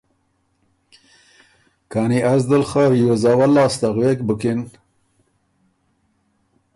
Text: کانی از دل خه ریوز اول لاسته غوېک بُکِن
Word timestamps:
کانی 1.91 2.19
از 2.33 2.41
دل 2.49 2.63
خه 2.69 2.83
ریوز 2.93 3.23
اول 3.31 3.51
لاسته 3.55 3.87
غوېک 3.95 4.19
بُکِن 4.27 4.59